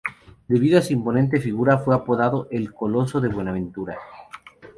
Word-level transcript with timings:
Debido 0.47 0.79
a 0.79 0.81
su 0.81 0.93
imponente 0.93 1.39
figura 1.39 1.77
fue 1.77 1.93
apodado 1.93 2.47
el 2.49 2.73
"Coloso 2.73 3.21
de 3.21 3.27
Buenaventura". 3.29 3.99